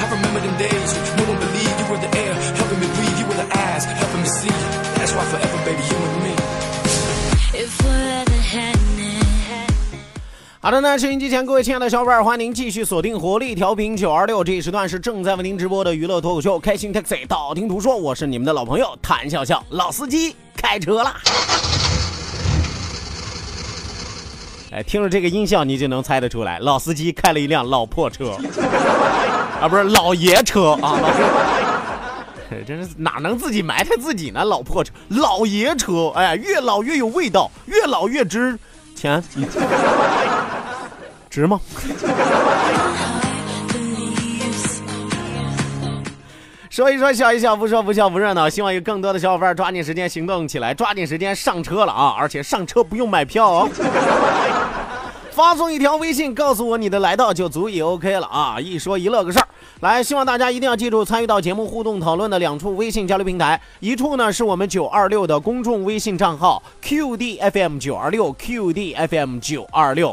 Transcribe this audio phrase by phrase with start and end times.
[0.00, 3.26] I remember them days, no one believed you were the air, helping me breathe, you
[3.26, 4.50] were the eyes, helping me see.
[4.96, 6.34] That's why forever, baby, you and me.
[7.52, 8.84] If forever hadn't
[10.60, 21.20] 好的呢，收音机前各位亲爱的小伙伴，欢迎您继续锁定活力调频九二六，这一时段是正在为您直播的娱乐脱口秀《开心 Taxi》，道听途说，我是你们的老朋友谭笑笑，老司机开车啦。
[24.74, 28.30] 哎，听着这个音效，你就能猜得出来，老司机开了一辆老破车，
[29.62, 34.44] 啊，不是老爷车啊，老 真是哪能自己埋汰自己呢？
[34.44, 38.58] 老破车，老爷车，哎，越老越有味道，越老越值
[38.96, 39.46] 钱，嗯
[41.30, 41.60] 值吗？
[46.68, 48.50] 说一说笑一笑，不说不笑不热闹。
[48.50, 52.16] 希望有更多的小伙伴抓紧时间行动起来，抓紧时间上车了啊！
[52.18, 53.68] 而且上车不用买票哦。
[55.34, 58.56] 发送一条微信告诉我你的来到就足以 OK 了啊！
[58.60, 59.48] 一说一乐个事儿，
[59.80, 70.12] 来，希望大家一定要记住参与到节目互动讨论的两处微信交流平台，一处呢是我们九二六的公众微信账号 QDFM 九二六 QDFM 九二六。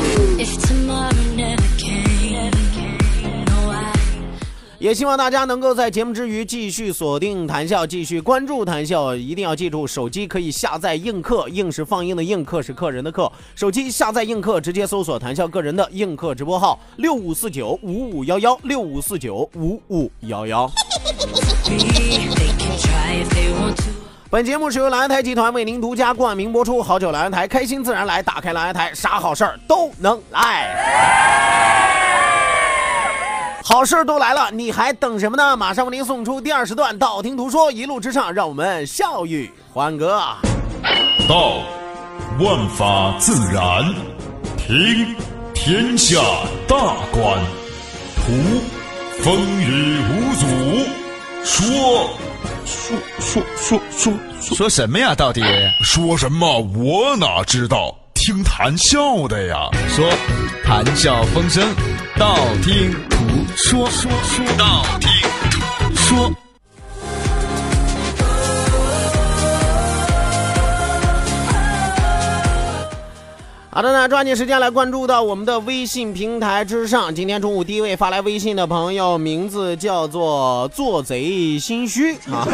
[4.81, 9.15] 也希望大家能够在节目之余继续锁定谈笑，继续关注谈笑。
[9.15, 13.31] 一定要记住，手机可以下载映客，映是放映的映，客是客人的客。
[13.53, 20.67] 手机下载映客，直接搜索谈笑个人的映客直播号六五四九五五幺幺六五四九五五幺幺。
[24.31, 32.00] 本节目是由蓝台集团为您独家冠名播出，好酒蓝台，开心自然来，打开蓝台，啥好事儿都能来。
[33.63, 35.55] 好事儿都来了，你还等什么呢？
[35.55, 40.21] 马上为您送出第二时段，道听途说，一路之上，让我们笑语欢歌。
[41.29, 41.59] 道，
[42.39, 43.85] 万法自然；
[44.57, 45.15] 听，
[45.53, 46.19] 天下
[46.67, 46.75] 大
[47.11, 47.39] 观；
[48.15, 48.31] 图，
[49.21, 50.47] 风雨无阻；
[51.43, 52.09] 说，
[52.65, 54.13] 说说说说
[54.55, 55.13] 说什么呀？
[55.13, 55.41] 到底
[55.83, 56.59] 说什么？
[56.75, 57.95] 我哪知道？
[58.13, 59.69] 听谈笑的呀。
[59.87, 60.09] 说
[60.63, 61.63] 谈笑风生，
[62.21, 63.17] 道听途
[63.55, 65.09] 说，说说道听
[65.49, 66.31] 途说。
[73.71, 77.15] 好的呢，抓紧时间来关注到我们的微信平台之上。
[77.15, 82.47] 今天中午第一位发来微信的朋友，名字叫做做贼心虚 啊。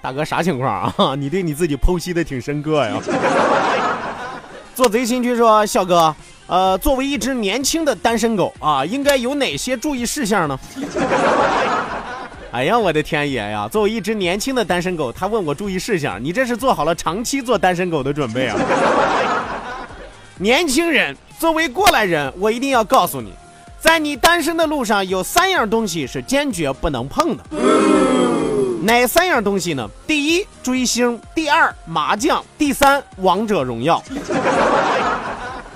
[0.00, 1.14] 大哥，啥情况啊？
[1.14, 2.94] 你对你自己剖析的挺深刻呀。
[4.74, 6.16] 做贼心虚说，笑哥，
[6.50, 10.58] 呃，作为一只年轻的单身狗啊，应该有哪些注意事项呢？
[12.50, 13.68] 哎呀，我的天爷呀！
[13.70, 18.58] 作为一只年轻的单身狗，他问我注意事项，你这是做好了长期做单身狗的准备啊！
[20.38, 23.32] 年轻人，作为过来人，我一定要告诉你，
[23.78, 27.44] 在你单身的路上，有三样东西是坚决不能碰的。
[28.82, 29.88] 哪三样东西呢？
[30.04, 34.02] 第一，追星；第二，麻将；第三，王者荣耀。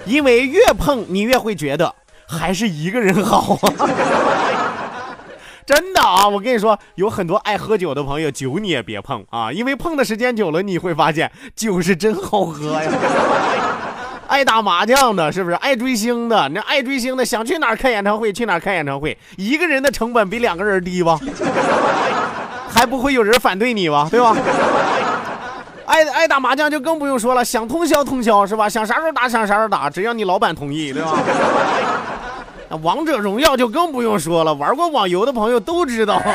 [0.06, 1.94] 因为越碰你越会觉得
[2.26, 3.72] 还是一个人好啊。
[5.66, 12.92] 真的啊，我跟你说，有很多爱喝酒的朋友，酒你也别碰啊，因为碰的时间久了，你会发现酒是真好喝呀。
[14.28, 15.56] 爱打麻将的，是不是？
[15.56, 21.18] 爱追星的，那爱追星的想去哪儿看演唱会去哪儿看演唱会，一个人的成本比两个人低吧？
[22.68, 24.08] 还不会有人反对你吧？
[24.10, 24.36] 对吧？
[25.94, 28.68] 爱爱打麻将就更不用说了，想通宵通宵是吧？
[28.68, 31.16] 想啥时候打想啥时候打，只要你老板同意，对吧？
[32.68, 36.20] 那王者荣耀就更不用说了，玩过网游的朋友都知道。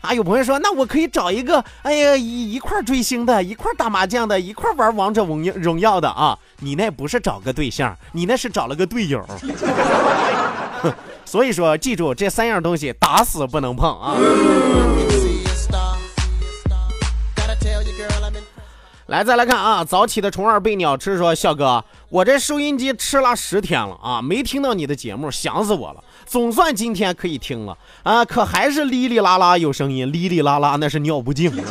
[0.00, 6.36] 啊，有朋友说，那我可以找一个，哎呀，一一块追星的，一块打麻将的，一块玩王者荣耀荣耀的啊！
[6.58, 9.24] 你那不是找个对象，你那是找了个队友。
[11.24, 14.16] 所以说，记住这三样东西，打死不能碰啊！
[19.06, 19.84] 来，再来看啊！
[19.84, 26.02] 早起的虫儿被鸟吃，说笑哥，我这收音机吃了十天了啊，没听到你的节目，想死我了。
[26.24, 31.64] 总算今天可以听了啊，可还是哩哩啦啦有声音，哩哩啦啦那是尿不净啊。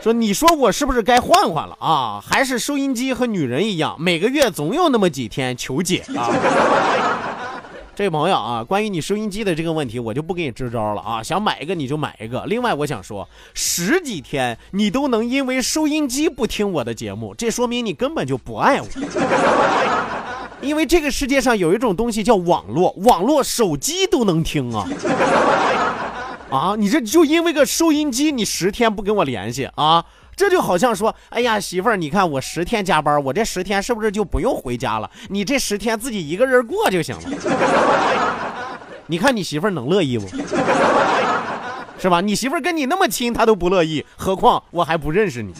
[0.00, 2.22] 说你说我是不是该换换了啊？
[2.24, 6.30] 还是收音机和女人一样，每个月总有那么几天求解啊？
[8.02, 11.22] 这位朋友啊，关于你收音机的这个问题，我就不给你支招了啊！
[11.22, 12.44] 想买一个你就买一个。
[12.46, 18.86] 另外，我想说，十几天你都能因为收音机不听我的节目，这说明你根本就不爱我。
[20.60, 24.84] 因为这个世界上有一种东西叫网络，网络手机都能听啊！
[26.50, 30.04] 啊，你这就因为个收音机，你十天不跟我联系啊？
[30.34, 35.10] 这就好像说，哎呀，媳妇儿，你看我十天加班，我这十天是不是就不用回家了？
[35.28, 37.22] 你这十天自己一个人过就行了。
[39.06, 40.26] 你看你媳妇儿能乐意不？
[41.98, 42.20] 是吧？
[42.20, 45.52] 你媳妇儿跟你那么亲，她都不乐意，何况我还不认识你。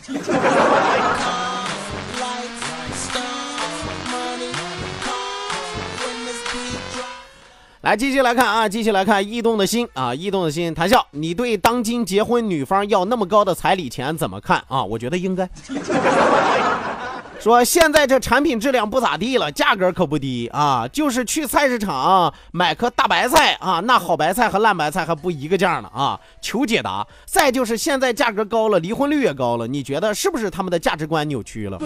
[7.83, 14.85] 来，继续来看啊，继续来看异动的心啊，异动的心，谈笑，你对当今结婚女方要那么高的彩礼钱怎么看啊？
[14.85, 15.49] 我觉得应该。
[17.41, 26.21] 说现在这产品质量不咋地了，价格可不低啊，就是去菜市场买颗大白菜啊，那好白菜和烂白菜还不一个价呢啊！
[26.41, 27.05] 求解答。
[27.27, 31.81] 再就是现在价格高了，离婚率也高了，你觉得是不是他们的价值观扭曲了？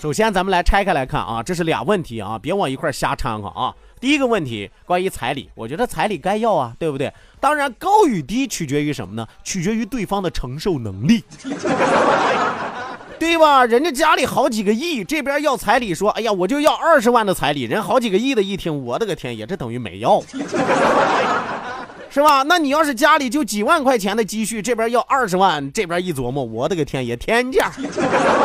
[0.00, 3.74] 首先咱们来拆开来看啊，这是俩问题啊，别往一块瞎掺和啊。
[4.02, 7.12] 第一个问题关于彩礼，我觉得彩礼该要啊，对不对？
[7.38, 9.24] 当然高与低取决于什么呢？
[9.44, 11.22] 取决于对方的承受能力，
[13.20, 13.64] 对吧？
[13.64, 20.20] 人家家里好几个亿，这边要彩礼，说哎呀我就要二十万的彩礼，人好几个亿的一听，我的个天，爷这等于没要，
[22.10, 22.42] 是吧？
[22.42, 27.70] 那你要是家里就几万块钱的积蓄，这边要二十万，这边一琢磨，我的个天，爷天价，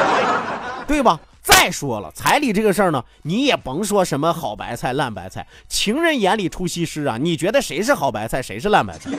[0.86, 1.20] 对吧？
[1.48, 7.18] 再说了，彩礼这个事儿呢，你也甭说什么好白菜烂白菜，情人眼里出西施啊！
[7.18, 9.10] 你觉得谁是好白菜，谁是烂白菜？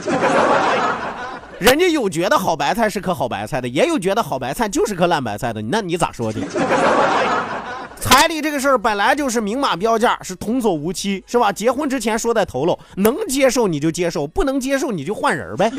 [1.58, 6.38] 人家有觉得好白菜是颗好白菜的，也有觉得好白菜就是颗烂白菜的，那你咋说的？
[7.98, 11.50] 彩礼这个事儿本来就是明码标价，是童叟无欺，是吧？
[11.50, 15.72] 结婚之前说在头喽，能接受你就接受，不能接受你就换人呗。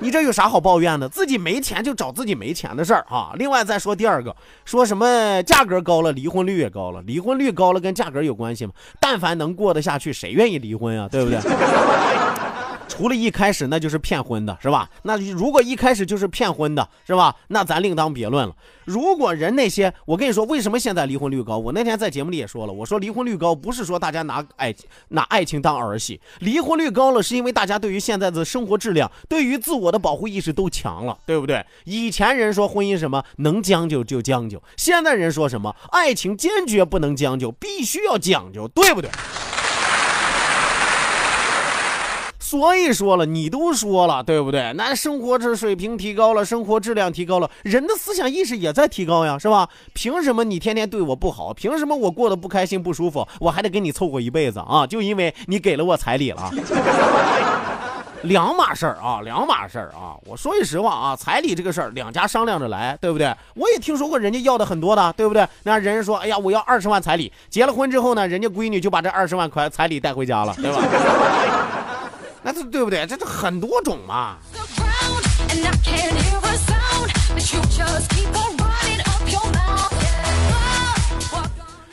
[0.00, 1.08] 你这有啥好抱怨的？
[1.08, 3.32] 自己没钱就找自己没钱的事儿啊！
[3.36, 7.00] 另外再说第二个，说什么价格高了，离婚率也高了。
[7.02, 8.72] 离婚率高了跟价格有关系吗？
[9.00, 11.08] 但凡能过得下去，谁愿意离婚啊？
[11.10, 11.38] 对不对？
[12.88, 14.88] 除了一开始那就是骗婚的，是吧？
[15.02, 17.34] 那如果一开始就是骗婚的，是吧？
[17.48, 18.54] 那咱另当别论了。
[18.84, 21.58] 如果人那些，我跟你说，为什么现在离婚率高？
[21.58, 24.74] 我那天在节目里也说了，我说离婚率高不是说大家拿爱
[25.08, 31.64] 拿爱情当儿戏，离婚率高了是因为大家对于现在的生活质量，对于自我的保护意识都强了，对不对？
[31.84, 39.10] 以前人说婚姻什么能将就就将就，现在人说什么爱情坚决不能将就，必须要讲究，对不对？
[42.54, 44.72] 所以说了，你都说了，对不对？
[44.74, 49.68] 那生活质水平提高了，生活质量提高了，人的思想意识也在提高呀，是吧？
[49.92, 51.52] 凭什么你天天对我不好？
[51.52, 54.86] 凭什么我过得不开心不舒服，我还得跟你凑合一辈子啊？
[54.86, 56.48] 就因为你给了我彩礼了，
[58.22, 60.14] 两码事儿啊，两码事儿啊！
[60.24, 63.34] 我说句实话啊，彩礼这个事儿，两家商量着来，对不对？
[63.56, 65.44] 我也听说过人家要的很多的，对不对？
[65.64, 70.80] 那人家说，哎呀，我要二十万彩礼，结了婚之后呢，人家闺女就把这二十万块彩礼带回家了，对吧？
[72.46, 73.06] 那这对不对？
[73.06, 74.36] 这这很多种嘛。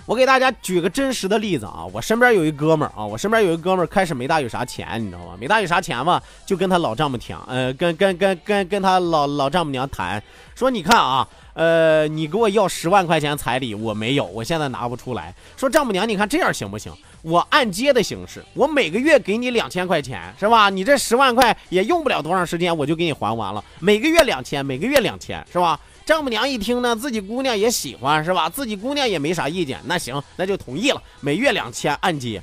[0.06, 5.38] 我给大家举个真实的例子啊，我身边有一哥们儿啊，我身边有一哥们儿开始没大有啥钱，你知道吗？
[5.40, 10.22] 没大有啥钱嘛，就跟他老丈母娘，呃，跟跟跟跟跟他老老丈母娘谈，
[10.54, 11.26] 说你看啊。
[11.54, 15.36] 呃，你给我要十万块钱彩礼，我没有，我现在拿不出来。
[15.58, 16.94] 说丈母娘，你看这样行不行？
[17.22, 20.70] 我按揭的形式，我每个月给你两千块钱，是吧？
[20.70, 23.64] 你这十万块也用不了多长时间，我就给你还完了。
[23.80, 25.80] 每个月两千，每个月两千，是吧？
[26.04, 28.50] 丈母娘一听呢，自己姑娘也喜欢，是吧？
[28.50, 32.42] 自己姑娘也没啥意见，那行，那就同意了，每月两千按揭，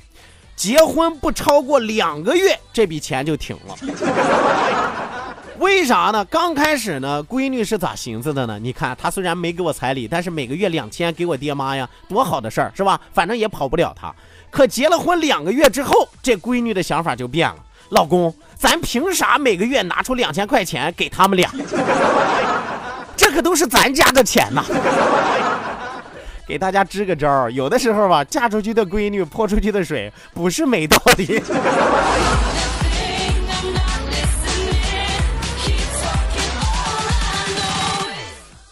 [0.55, 3.75] 结婚不超过两个月，这笔钱就停了。
[5.59, 6.23] 为啥呢？
[6.25, 8.57] 刚开始呢，闺女是咋寻思的呢？
[8.57, 12.99] 你看，她虽然没给我彩礼，但是每个月两千给我爹妈呀，多好的事儿是吧？
[13.13, 14.15] 反正也跑不了她。
[14.51, 17.55] 可结了婚两个月之后，这闺女的想法就变了。
[17.89, 21.49] 老公，咱凭啥每个月拿出两千块钱给他们俩？
[23.15, 24.63] 这可都是咱家的钱呐！
[26.47, 31.41] 给大家支个招有的时候吧，嫁出去的闺女泼出去的水不是没道理。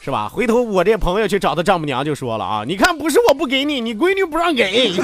[0.07, 0.29] 是吧？
[0.29, 4.93] 回头我这朋友去找他丈母娘就说了啊，你看不是我不给你，你闺女不让给。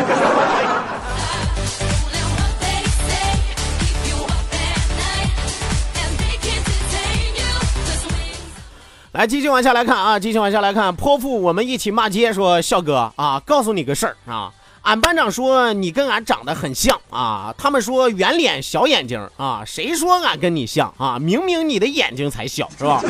[9.12, 21.19] 来，继续往下来看啊，继续往下来看，泼妇我们一起骂街，说笑哥啊，告诉你个事儿啊，俺班长说你跟俺长得很像啊，他们说圆脸小眼睛啊，谁说俺跟你像啊？
[21.19, 23.03] 明明你的眼睛才小，是吧？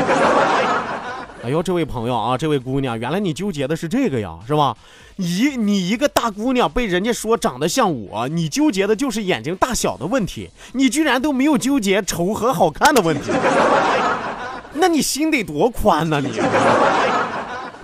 [1.44, 4.74] 哎呦，这位朋友啊，这位姑娘，原来你纠结的是这个呀，是吧？
[5.18, 13.30] 你你一个大姑娘被人家说长得像我，你纠结的就是眼睛大小的问题，你居然都没有纠结丑和好看的问题，
[14.76, 16.32] 那你心得多宽呐你！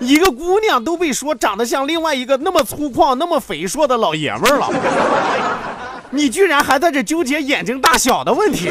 [0.00, 4.70] 一个姑娘都被说长得像另外一个那么粗犷、那么肥硕的老爷们儿了，
[6.12, 8.70] 你居然还在这纠结眼睛大小的问题。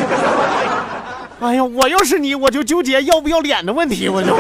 [1.42, 4.36] 哎呀，我要是你，我就纠结要不要脸的问题，我就。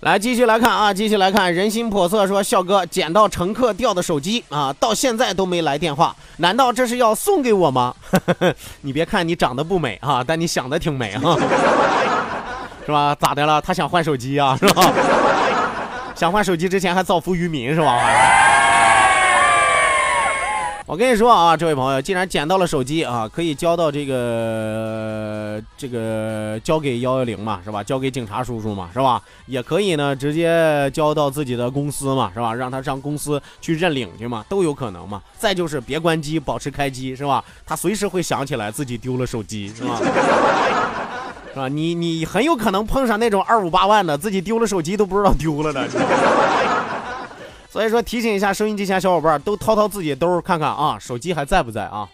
[0.00, 7.94] 来，继续来看啊，继续来看，人心叵测说，笑哥捡到乘客掉的手机啊，到现在都没来电话，难道这是要送给我吗？
[8.82, 11.36] 你别看你长得不美啊，但你想的挺美啊，
[12.84, 13.16] 是吧？
[13.18, 13.60] 咋的了？
[13.60, 14.92] 他想换手机啊，是吧？
[16.18, 18.00] 想换手机之前还造福于民是吧？
[20.88, 27.82] 我跟你说啊，这位朋友，既然捡到了手机啊，可以交到这个这个交给幺幺零嘛，是吧？
[27.82, 29.20] 交给警察叔叔嘛，是吧？
[29.46, 32.54] 也可以呢，直接交到自己的公司嘛，是吧？
[32.54, 35.20] 让他上公司去认领去嘛，都有可能嘛。
[35.36, 37.44] 再就是别关机，保持开机，是吧？
[37.66, 40.00] 他随时会想起来自己丢了手机，是吧？
[41.56, 41.68] 是吧？
[41.68, 45.88] 你你很有可能碰上那种二五八万的，自己丢了手机都不知道丢了的。
[47.72, 52.06] 所以说，提醒一下收音机前小伙伴，都掏掏自己兜看看啊，手机还在不在啊？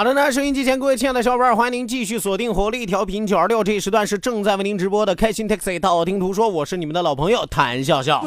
[0.00, 8.24] 好的那，收音机前各位亲爱的小伙伴，欢迎您继续锁定活力调频九二六，这一时段是正在为您直播的开心 Taxi 道听途说，我是你们的老朋友谭笑笑。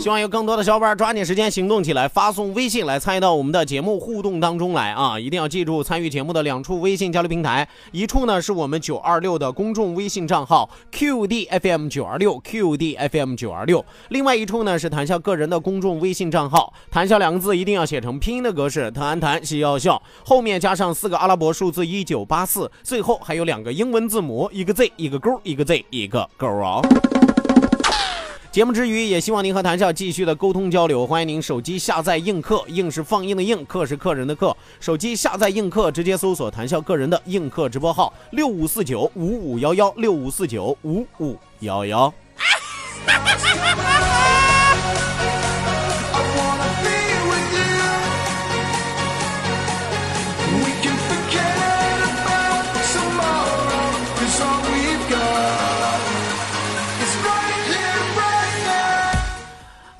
[0.00, 5.20] 希望有更多的小伙伴抓紧时间行动起来，发送微信来参与到我们的节目互动当中来啊！
[5.20, 26.80] 一定要记住参与节目的两处微信交流平台，一处呢是我们九二六的公众微信账号 QDFM 九二六 QDFM 九二六，另外一处呢是谈笑个人的公众微信账号，谈笑两个字一定要写成拼音的格式，谈谈笑笑，后面加上四个阿拉伯数字一九八四，最后还有两个英文字母，一个 Z 一个勾，一个 Z 一个勾啊。
[28.52, 31.06] 节目之余，也希望您和谭笑继续的沟通交流。
[31.06, 34.56] 欢迎您手机下载映客，映是放映的映，客是客人的客。
[34.80, 42.12] 手机下载映客，直接搜索谭笑个人的映客直播号六五四九五五幺幺六五四九五五幺幺。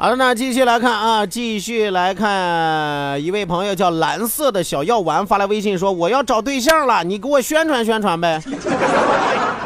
[0.03, 8.41] 好的，那继续来看啊，继续来看，一位朋友叫蓝色的小药丸发来微信说：“我要找对象了，你给我宣传宣传呗。”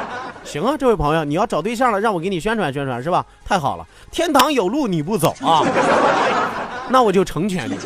[0.43, 3.25] 行啊，这位朋友，你要找对象了，让我给你宣传宣传是吧？
[3.45, 5.62] 太好了，天堂有路你不走啊，
[6.91, 7.79] 那我就成全你。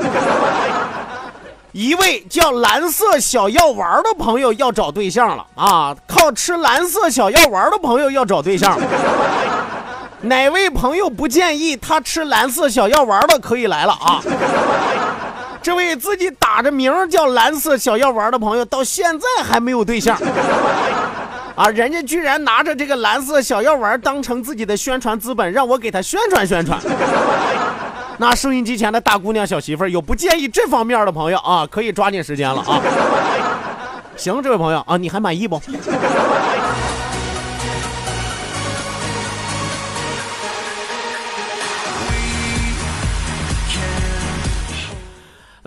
[1.73, 8.75] 一位叫蓝色小药丸的朋友要找对象了啊，靠吃蓝色小药丸的朋友要找对象。
[10.23, 14.21] 哪位朋友不建议他吃蓝色小药丸的可以来了啊！
[15.63, 20.19] 这位自己打着名叫蓝色小药丸的朋友到现在还没有对象
[21.55, 21.69] 啊！
[21.69, 26.81] 人家居然拿着这个蓝色小药丸当成自己的宣传资本，让我给他宣传宣传。
[28.19, 32.81] 那收音机前的大姑娘小媳妇有不建议这方面的朋友啊，可以抓紧时间了啊！
[34.17, 35.61] 行，这位朋友啊，你还满意不？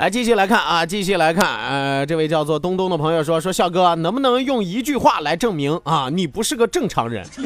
[0.02, 7.24] 来继续来看啊，继续来看，呃，这位叫做东东的朋友说说笑哥，能不能用一句话来证明啊，你不是个正常人？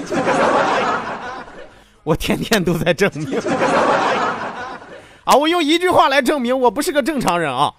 [2.05, 3.37] 我天天都在证明
[5.25, 7.73] 啊，我用一句话来证明我不是个正常人啊，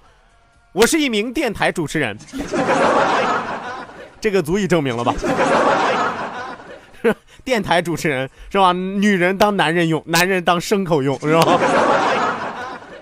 [0.73, 2.14] 我是一名电台主持人，
[4.21, 5.14] 这个足以证明了吧？
[7.45, 8.75] 电台主持人是吧？
[8.75, 11.59] 女人当男人用，男人当牲口用，是吧？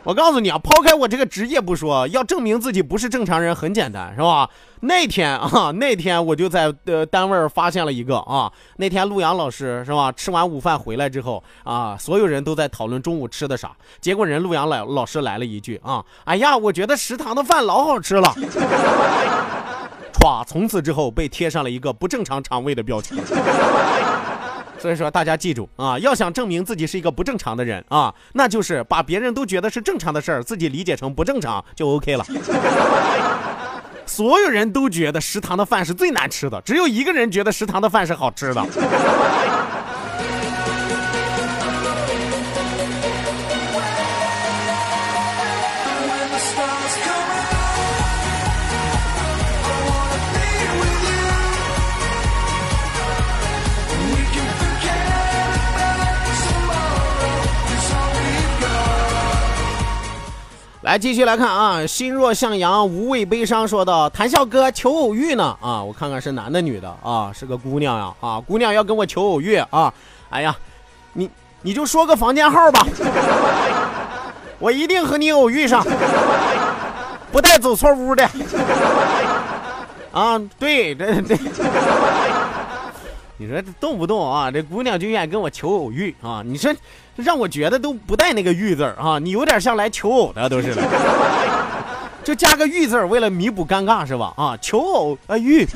[0.04, 4.48] 我告诉你啊，抛开我这个职业不说，要证明自己不是正常人很简单，是吧？
[4.80, 10.12] 那天啊，那天我就在呃单位发现了一个啊，那天陆阳老师是吧？
[10.12, 18.28] 吃完午饭回来之后啊，所有人都在讨论中午吃的啥，结果人陆阳老老师来了一句啊，哎呀，我觉得食堂的饭老好吃了，
[20.12, 23.16] 歘，从此之后被贴上了一个不正常肠胃的标签。
[24.84, 32.26] 所以说，大家记住啊，要想证明自己是一个不正常的人啊，那就是把别人都觉得是正常的事儿，自己理解成不正常就 OK 了。
[34.04, 38.62] 所有人都觉得食堂的饭是最难吃的，只有一个人觉得食堂的饭是好吃的。
[60.94, 63.66] 来继续来看啊，心若向阳，无畏悲伤。
[63.66, 69.92] 说道：“谈笑哥求偶遇呢啊，我看看是男的女的啊，是个姑娘呀啊，姑娘要跟我求偶遇啊，
[70.30, 70.56] 哎呀，
[71.14, 71.28] 你
[71.62, 72.86] 你就说个房间号吧，
[74.60, 75.84] 我一定和你偶遇上，
[77.32, 78.24] 不带走错屋的
[80.12, 81.36] 啊，对对对。”
[83.36, 86.42] 你说动不动啊，这姑娘就愿意跟我求偶遇啊？
[86.44, 86.72] 你说
[87.16, 90.82] 让我觉得都不带那个“遇”字啊，你有点像来求偶的都是的，
[92.24, 94.32] 就加个“遇”字为了弥补尴尬是吧？
[94.36, 95.66] 啊，求偶啊遇。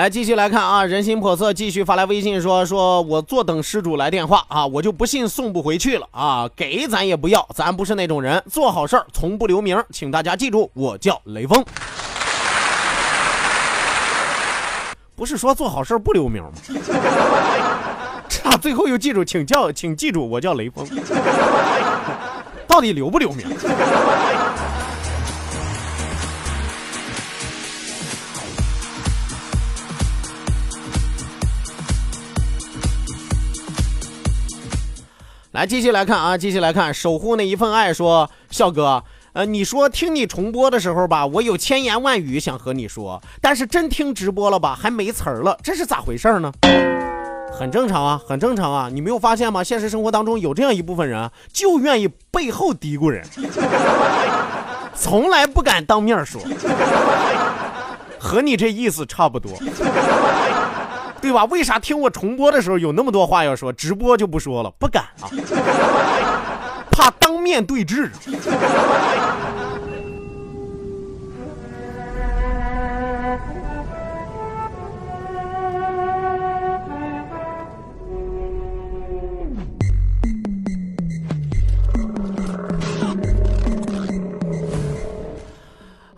[0.00, 11.62] 来继续来看啊，人心叵测，继续发来微信说说我坐等失主来电话啊，我就不信送不回去了啊，给咱也不要，咱不是那种人，做好事儿从不留名，请大家记住，我叫雷锋，
[15.14, 16.52] 不是说做好事不留名吗？
[18.26, 20.88] 这最后又记住，请叫，请记住，我叫雷锋，
[22.66, 23.46] 到底留不留名？
[35.52, 37.92] 来，继续来看啊，继续来看，守护那一份爱。
[37.92, 46.52] 说，笑哥，呃，你说听你重播的时候吧，我有千言万语想和你说，但是真听直播了吧，还没词儿了，这是咋回事呢？
[47.52, 49.64] 很正常啊，很正常啊，你没有发现吗？
[49.64, 53.26] 现实生活当中有这样一部分人，就愿意背后嘀咕人，
[54.94, 56.40] 从来不敢当面说，
[58.20, 59.50] 和你这意思差不多。
[61.20, 61.44] 对吧？
[61.44, 64.72] 为啥听我重播的时候有那么多话要说，直播就不说了？
[64.78, 65.28] 不敢啊，
[66.90, 68.10] 怕当面对质。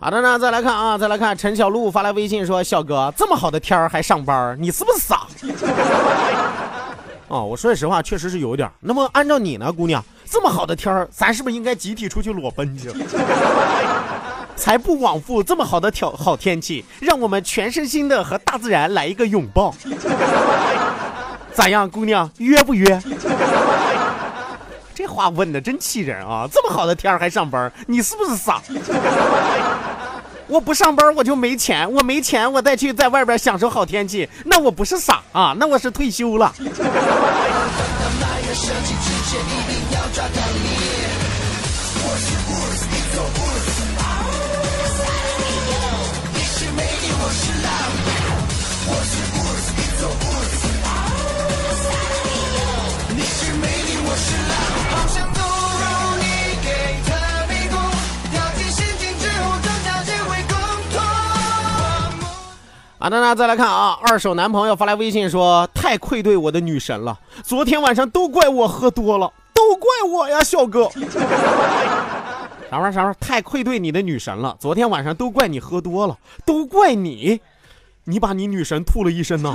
[0.03, 5.21] 好的呢，再来看啊，再来看陈小璐发来微信说：“小哥，这么好的天儿还上班，你是不是傻？”
[7.29, 8.69] 哦，我说句实话，确实是有点。
[8.81, 12.91] 那么按照你呢，姑娘，这么好的天儿，咱是不是应该集体出去裸奔去？
[14.57, 19.73] 才不枉费这么好的天好天气，让我们全身心的和大自然来一个拥抱。
[21.55, 23.01] 咋样，姑娘，约不约？
[24.95, 26.47] 这话问的真气人啊！
[26.51, 28.61] 这么好的天儿还上班，你是不是傻？
[30.47, 36.53] 我不上班我就没钱，我没钱我再去在外边享受好天气，那我不是傻啊，那我是退休了。
[63.03, 70.89] 好的，那再来看啊，二手男朋友发来微信说：“太愧对我的女神了，昨天晚上都怪我喝多了，都怪我呀，小哥。
[72.71, 72.91] ”啥玩意儿？
[72.93, 73.15] 啥玩意儿？
[73.19, 74.55] 太愧对你的女神了！
[74.57, 77.41] 昨天晚上都怪你喝多了，都怪你，
[78.05, 79.53] 你把你女神吐了一身呐！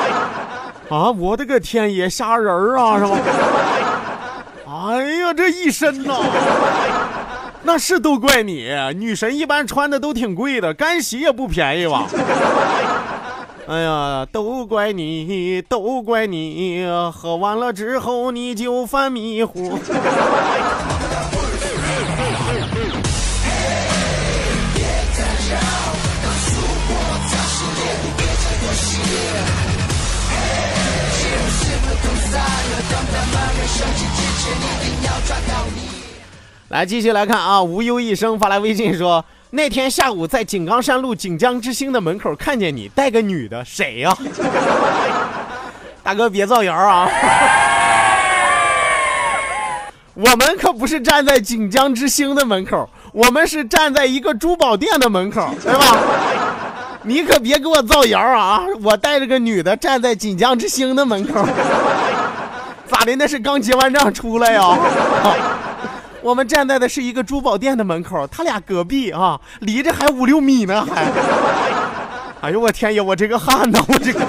[0.88, 3.18] 啊，我的个天爷，吓人啊，是吧？
[4.88, 6.14] 哎呀，这一身呐，
[7.64, 8.68] 那是都怪你。
[8.96, 12.06] 女神一般穿的都挺贵的，干洗也不便宜吧？
[13.68, 19.78] 哎呀，都怪你，都怪你，喝完了之后你就犯迷糊。
[36.72, 37.62] 来，继续来看啊！
[37.62, 44.16] 无忧一生发来微信说，那天下午在井冈山路锦江之星的门口看见你带个女的，谁呀、
[46.02, 47.06] 大哥别造谣啊！
[50.14, 55.98] 我们可不是站在锦江之星的门口，我们是站在一个珠宝店的门口，对吧？
[57.02, 58.62] 你可别给我造谣啊！
[58.82, 61.46] 我带着个女的站在锦江之星的门口，
[62.88, 63.14] 咋的？
[63.16, 64.78] 那是刚结完账出来呀？
[66.22, 71.10] 我们站在的是一个珠宝店的门口，他俩隔壁啊，离着还五六米呢，还。
[72.40, 74.20] 哎呦我天爷，我这个汗呐，我这个。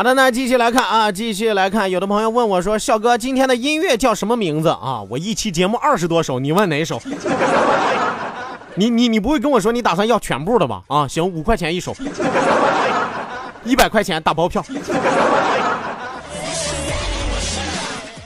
[0.00, 1.90] 好的，那继续来看啊，继续来看。
[1.90, 6.98] 有的朋友问我说：“笑哥，今天的音乐叫什么名字啊？”我一期节目二十多首，你问哪首？
[8.76, 10.82] 你你你不会跟我说你打算要全部的吧？
[10.86, 11.94] 啊，行，五块钱一首，
[13.62, 14.64] 一百块钱打包票。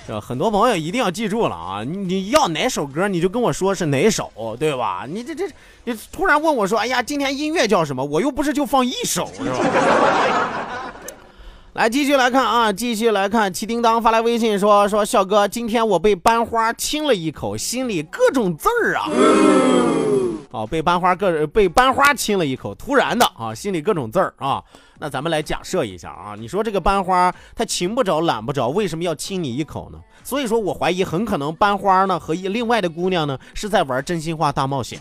[0.06, 1.82] 这很多朋友一定要记住了啊！
[1.82, 5.06] 你要哪首歌，你就跟我说是哪首，对吧？
[5.08, 5.48] 你这这
[5.82, 9.56] 你突然问我说：“哎呀，今天音乐叫什么？”我又不是就放一首，是吧？
[11.74, 13.52] 来，继续来看啊，继续来看。
[13.52, 19.10] 齐叮当发来微信说：“说笑哥，今天我被班花亲了一口，心里各种字儿啊。”
[20.52, 24.62] 哦，被班花各被班花亲了一口，突然的啊，心里各种字儿啊。
[25.00, 29.98] 那咱们来假设一下啊，你说这个班花她勤不着懒不着，为什么要亲你一口呢？
[30.22, 35.00] 所以说我怀疑很可能班花呢和一另外的姑娘呢是在玩真心话大冒险。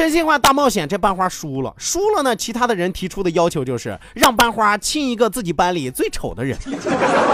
[0.00, 2.34] 真心话大冒险，这班花输了，输了呢。
[2.34, 6.56] 其他的人提出的要求就是让班花亲一个自己班里最丑的人，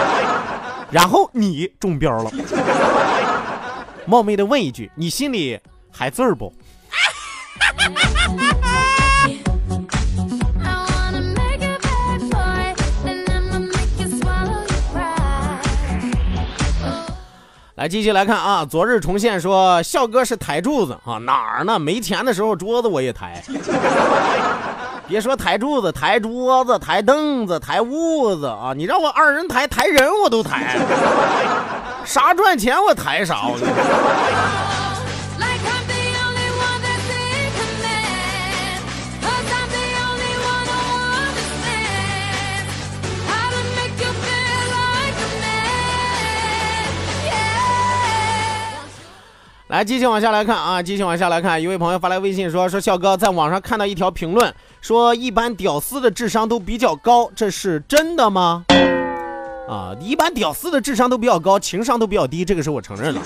[0.91, 2.29] 然后你中标了。
[4.05, 5.57] 冒昧的问一句，你心里
[5.89, 6.53] 还字儿不？
[17.77, 18.65] 来，继续来看啊！
[18.67, 21.77] 昨日重现说，笑哥是抬柱子啊，哪儿呢？
[21.77, 23.39] 没钱的时候桌子我也抬，
[25.07, 28.73] 别说抬柱子，抬桌子、抬凳子、抬屋子啊！
[28.75, 30.75] 你让我二人抬，抬人我都抬，
[32.03, 33.41] 啥赚钱我抬啥。
[33.47, 33.75] 我跟你说
[49.69, 51.61] 来，继续往下来看啊，继续往下来看。
[51.61, 58.63] 一位朋友发来微信说：“说笑哥在网上看到一条评论，说一般屌丝的智商都比较高，这是真的吗？”
[59.67, 63.19] 啊，一般屌丝的智商都比较高，情商都比较低，这个是我承认的。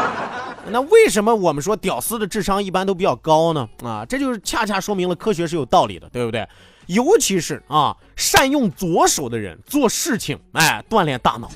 [0.72, 3.68] 那为什么我们说屌丝的智商一般都比较高呢？
[3.84, 6.48] 啊，这就是恰恰说明了科学是有道理的，对不对？
[6.86, 11.50] 尤其是啊，善用左手的人做事情，哎，锻炼大脑。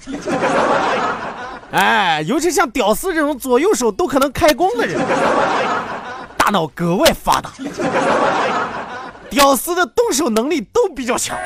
[1.75, 4.97] 哎，尤其像屌丝这种左右手都可能开工的人，
[6.37, 7.51] 大脑格外发达。
[9.29, 11.37] 屌丝的动手能力都比较强，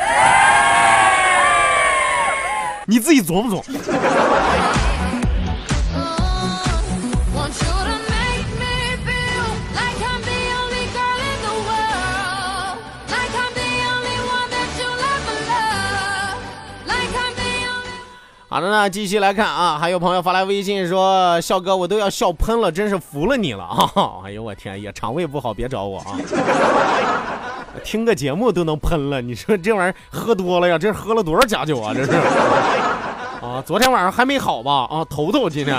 [2.86, 3.80] 你自己琢磨琢磨。
[18.50, 23.90] 好的，呢继续来看啊，还有朋友发来微信说：“笑哥，我都要笑喷了，真是服了你了啊！”
[24.24, 26.16] 哎呦我天，爷肠胃不好，别找我啊！
[27.84, 30.78] 听个节目都能喷了，你说这玩意儿喝多了呀？
[30.78, 31.92] 这喝了多少假酒啊？
[31.94, 32.10] 这是
[33.44, 34.88] 啊，昨天晚上还没好吧？
[34.90, 35.76] 啊，头头今天。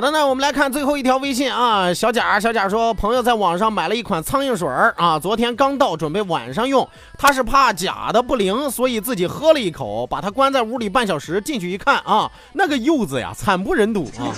[0.00, 14.32] 好的，那我们来看最后一条微信啊，小贾，小贾说，朋友在网上买了一款苍蝇水儿啊，昨天刚到，准备晚上用，他是怕假的不灵，所以自己喝了一口，把它关在屋里半小时，进去一看啊，那个柚子呀，惨不忍睹啊。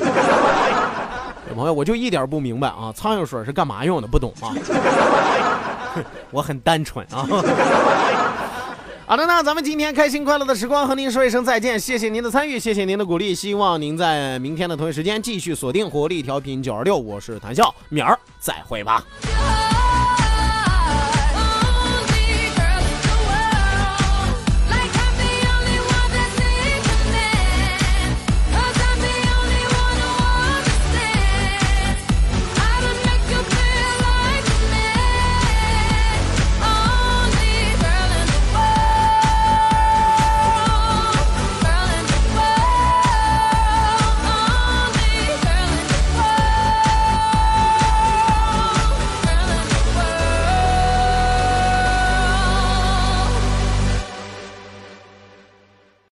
[1.55, 4.09] 朋友，我就一点不明白啊，苍蝇水是干嘛用的？
[4.09, 4.51] 不懂啊。
[6.33, 7.25] 我很单纯啊。
[9.05, 19.05] 好的，那咱们今天开心快乐的时光和您说一声再见，谢谢您的参与，谢谢您的鼓励，希望您在明天的同一时间继续锁定活力调频九二六，我是谭笑，明儿再会吧。